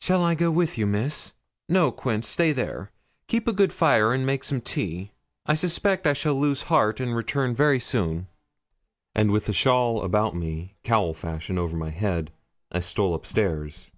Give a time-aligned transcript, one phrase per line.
[0.00, 1.34] 'Shall I go with you, Miss?'
[1.68, 2.92] 'No, Quince; stay there;
[3.26, 5.10] keep a good fire, and make some tea.
[5.46, 8.28] I suspect I shall lose heart and return very soon;'
[9.16, 12.30] and with a shawl about me, cowl fashion, over my head,
[12.70, 13.90] I stole up stairs.